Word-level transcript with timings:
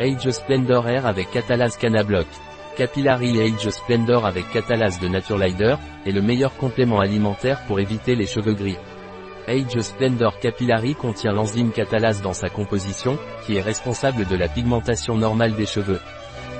Age 0.00 0.28
Splendor 0.28 0.88
Air 0.88 1.06
avec 1.06 1.30
catalase 1.30 1.76
Canablock. 1.76 2.26
Capillary 2.76 3.40
Age 3.40 3.70
Splendor 3.70 4.26
avec 4.26 4.50
catalase 4.50 4.98
de 4.98 5.06
Naturelider, 5.06 5.76
est 6.04 6.10
le 6.10 6.20
meilleur 6.20 6.56
complément 6.56 6.98
alimentaire 6.98 7.60
pour 7.68 7.78
éviter 7.78 8.16
les 8.16 8.26
cheveux 8.26 8.54
gris. 8.54 8.76
Age 9.46 9.78
Splendor 9.78 10.40
Capillary 10.40 10.96
contient 10.96 11.30
l'enzyme 11.30 11.70
catalase 11.70 12.22
dans 12.22 12.32
sa 12.32 12.48
composition, 12.48 13.16
qui 13.46 13.56
est 13.56 13.60
responsable 13.60 14.26
de 14.26 14.34
la 14.34 14.48
pigmentation 14.48 15.14
normale 15.14 15.54
des 15.54 15.66
cheveux. 15.66 16.00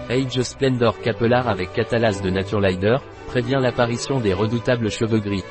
Age 0.08 0.40
Splendor 0.42 1.00
Capellar 1.00 1.48
avec 1.48 1.72
catalase 1.72 2.22
de 2.22 2.30
Naturelider, 2.30 2.98
prévient 3.26 3.58
l'apparition 3.60 4.20
des 4.20 4.32
redoutables 4.32 4.92
cheveux 4.92 5.18
gris. 5.18 5.42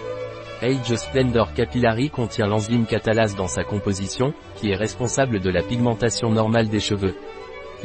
Age 0.61 0.95
Splendor 0.95 1.53
Capillary 1.53 2.09
contient 2.09 2.47
l'enzyme 2.47 2.85
catalase 2.85 3.35
dans 3.35 3.49
sa 3.49 3.65
composition, 3.65 4.33
qui 4.55 4.71
est 4.71 4.77
responsable 4.77 5.41
de 5.41 5.49
la 5.49 5.63
pigmentation 5.63 6.29
normale 6.29 6.69
des 6.69 6.79
cheveux. 6.79 7.15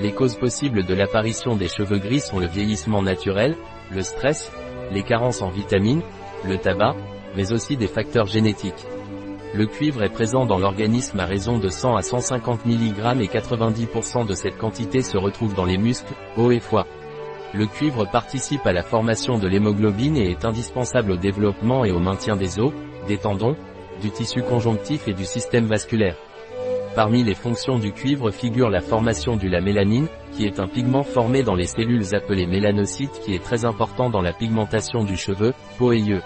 Les 0.00 0.12
causes 0.12 0.36
possibles 0.36 0.84
de 0.84 0.94
l'apparition 0.94 1.56
des 1.56 1.66
cheveux 1.66 1.98
gris 1.98 2.20
sont 2.20 2.38
le 2.38 2.46
vieillissement 2.46 3.02
naturel, 3.02 3.56
le 3.90 4.02
stress, 4.02 4.52
les 4.92 5.02
carences 5.02 5.42
en 5.42 5.48
vitamines, 5.48 6.02
le 6.46 6.56
tabac, 6.56 6.94
mais 7.36 7.52
aussi 7.52 7.76
des 7.76 7.88
facteurs 7.88 8.26
génétiques. 8.26 8.86
Le 9.54 9.66
cuivre 9.66 10.04
est 10.04 10.12
présent 10.12 10.46
dans 10.46 10.58
l'organisme 10.58 11.18
à 11.18 11.24
raison 11.24 11.58
de 11.58 11.68
100 11.68 11.96
à 11.96 12.02
150 12.02 12.64
mg 12.64 13.22
et 13.22 13.26
90% 13.26 14.24
de 14.24 14.34
cette 14.34 14.56
quantité 14.56 15.02
se 15.02 15.16
retrouve 15.16 15.54
dans 15.54 15.64
les 15.64 15.78
muscles, 15.78 16.14
os 16.36 16.54
et 16.54 16.60
foie. 16.60 16.86
Le 17.54 17.66
cuivre 17.66 18.04
participe 18.04 18.66
à 18.66 18.72
la 18.72 18.82
formation 18.82 19.38
de 19.38 19.48
l'hémoglobine 19.48 20.16
et 20.16 20.30
est 20.30 20.44
indispensable 20.44 21.12
au 21.12 21.16
développement 21.16 21.84
et 21.84 21.90
au 21.90 21.98
maintien 21.98 22.36
des 22.36 22.60
os, 22.60 22.72
des 23.08 23.16
tendons, 23.16 23.56
du 24.00 24.10
tissu 24.10 24.42
conjonctif 24.42 25.08
et 25.08 25.14
du 25.14 25.24
système 25.24 25.64
vasculaire. 25.64 26.16
Parmi 26.98 27.22
les 27.22 27.36
fonctions 27.36 27.78
du 27.78 27.92
cuivre 27.92 28.32
figure 28.32 28.70
la 28.70 28.80
formation 28.80 29.36
du 29.36 29.48
la 29.48 29.60
mélanine, 29.60 30.08
qui 30.32 30.46
est 30.46 30.58
un 30.58 30.66
pigment 30.66 31.04
formé 31.04 31.44
dans 31.44 31.54
les 31.54 31.68
cellules 31.68 32.12
appelées 32.12 32.48
mélanocytes 32.48 33.20
qui 33.24 33.36
est 33.36 33.44
très 33.44 33.64
important 33.64 34.10
dans 34.10 34.20
la 34.20 34.32
pigmentation 34.32 35.04
du 35.04 35.16
cheveu, 35.16 35.54
peau 35.78 35.92
et 35.92 36.00
yeux. 36.00 36.22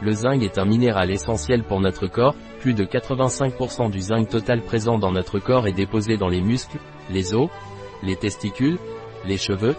Le 0.00 0.12
zinc 0.12 0.42
est 0.42 0.56
un 0.56 0.64
minéral 0.64 1.10
essentiel 1.10 1.62
pour 1.62 1.82
notre 1.82 2.06
corps, 2.06 2.34
plus 2.58 2.72
de 2.72 2.86
85% 2.86 3.90
du 3.90 4.00
zinc 4.00 4.30
total 4.30 4.62
présent 4.62 4.98
dans 4.98 5.12
notre 5.12 5.40
corps 5.40 5.68
est 5.68 5.72
déposé 5.72 6.16
dans 6.16 6.28
les 6.28 6.40
muscles, 6.40 6.78
les 7.10 7.34
os, 7.34 7.50
les 8.02 8.16
testicules, 8.16 8.78
les 9.26 9.36
cheveux, 9.36 9.76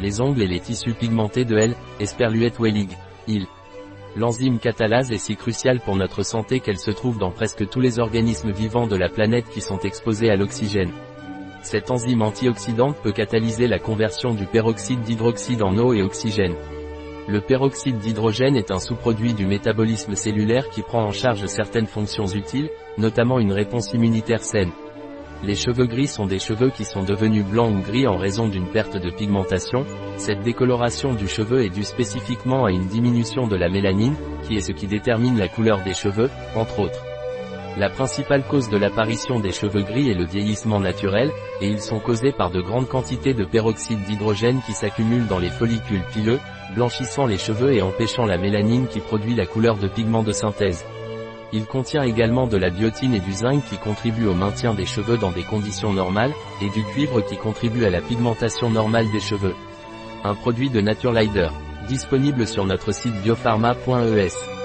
les 0.00 0.20
ongles 0.20 0.42
et 0.42 0.46
les 0.46 0.60
tissus 0.60 0.94
pigmentés 0.94 1.44
de 1.44 1.56
L, 1.56 1.74
Esperluette 1.98 2.60
Wellig. 2.60 2.96
Il 3.26 3.48
L'enzyme 4.14 4.58
catalase 4.58 5.10
est 5.10 5.16
si 5.16 5.36
cruciale 5.36 5.80
pour 5.80 5.96
notre 5.96 6.22
santé 6.22 6.60
qu'elle 6.60 6.78
se 6.78 6.90
trouve 6.90 7.18
dans 7.18 7.30
presque 7.30 7.66
tous 7.68 7.80
les 7.80 7.98
organismes 7.98 8.50
vivants 8.50 8.86
de 8.86 8.96
la 8.96 9.08
planète 9.08 9.48
qui 9.48 9.62
sont 9.62 9.78
exposés 9.78 10.28
à 10.28 10.36
l'oxygène. 10.36 10.92
Cette 11.62 11.90
enzyme 11.90 12.20
antioxydante 12.20 12.96
peut 13.02 13.12
catalyser 13.12 13.68
la 13.68 13.78
conversion 13.78 14.34
du 14.34 14.44
peroxyde 14.44 15.00
d'hydroxyde 15.00 15.62
en 15.62 15.78
eau 15.78 15.94
et 15.94 16.02
oxygène. 16.02 16.56
Le 17.26 17.40
peroxyde 17.40 17.98
d'hydrogène 17.98 18.56
est 18.56 18.70
un 18.70 18.80
sous-produit 18.80 19.32
du 19.32 19.46
métabolisme 19.46 20.14
cellulaire 20.14 20.68
qui 20.68 20.82
prend 20.82 21.04
en 21.04 21.12
charge 21.12 21.46
certaines 21.46 21.86
fonctions 21.86 22.26
utiles, 22.26 22.68
notamment 22.98 23.38
une 23.38 23.52
réponse 23.52 23.94
immunitaire 23.94 24.42
saine. 24.42 24.72
Les 25.44 25.56
cheveux 25.56 25.86
gris 25.86 26.06
sont 26.06 26.26
des 26.26 26.38
cheveux 26.38 26.70
qui 26.70 26.84
sont 26.84 27.02
devenus 27.02 27.44
blancs 27.44 27.74
ou 27.74 27.80
gris 27.82 28.06
en 28.06 28.16
raison 28.16 28.46
d'une 28.46 28.68
perte 28.68 28.96
de 28.96 29.10
pigmentation. 29.10 29.84
Cette 30.16 30.42
décoloration 30.42 31.14
du 31.14 31.26
cheveu 31.26 31.64
est 31.64 31.68
due 31.68 31.82
spécifiquement 31.82 32.64
à 32.64 32.70
une 32.70 32.86
diminution 32.86 33.48
de 33.48 33.56
la 33.56 33.68
mélanine, 33.68 34.14
qui 34.44 34.54
est 34.54 34.60
ce 34.60 34.70
qui 34.70 34.86
détermine 34.86 35.36
la 35.36 35.48
couleur 35.48 35.82
des 35.82 35.94
cheveux, 35.94 36.30
entre 36.54 36.78
autres. 36.78 37.04
La 37.76 37.90
principale 37.90 38.44
cause 38.44 38.68
de 38.68 38.76
l'apparition 38.76 39.40
des 39.40 39.50
cheveux 39.50 39.82
gris 39.82 40.10
est 40.10 40.14
le 40.14 40.26
vieillissement 40.26 40.78
naturel, 40.78 41.32
et 41.60 41.66
ils 41.66 41.80
sont 41.80 41.98
causés 41.98 42.32
par 42.32 42.50
de 42.50 42.60
grandes 42.60 42.88
quantités 42.88 43.34
de 43.34 43.44
peroxyde 43.44 44.04
d'hydrogène 44.04 44.60
qui 44.64 44.72
s'accumulent 44.72 45.26
dans 45.26 45.40
les 45.40 45.50
follicules 45.50 46.04
pileux, 46.12 46.38
blanchissant 46.76 47.26
les 47.26 47.38
cheveux 47.38 47.72
et 47.72 47.82
empêchant 47.82 48.26
la 48.26 48.38
mélanine 48.38 48.86
qui 48.86 49.00
produit 49.00 49.34
la 49.34 49.46
couleur 49.46 49.76
de 49.76 49.88
pigment 49.88 50.22
de 50.22 50.32
synthèse. 50.32 50.84
Il 51.52 51.66
contient 51.66 52.02
également 52.02 52.46
de 52.46 52.56
la 52.56 52.70
biotine 52.70 53.14
et 53.14 53.20
du 53.20 53.32
zinc 53.32 53.64
qui 53.66 53.76
contribuent 53.76 54.26
au 54.26 54.34
maintien 54.34 54.72
des 54.72 54.86
cheveux 54.86 55.18
dans 55.18 55.30
des 55.30 55.42
conditions 55.42 55.92
normales, 55.92 56.32
et 56.62 56.70
du 56.70 56.82
cuivre 56.84 57.20
qui 57.20 57.36
contribue 57.36 57.84
à 57.84 57.90
la 57.90 58.00
pigmentation 58.00 58.70
normale 58.70 59.10
des 59.12 59.20
cheveux. 59.20 59.54
Un 60.24 60.34
produit 60.34 60.70
de 60.70 60.80
Naturelider. 60.80 61.48
Disponible 61.88 62.46
sur 62.46 62.64
notre 62.64 62.92
site 62.92 63.14
biopharma.es. 63.22 64.61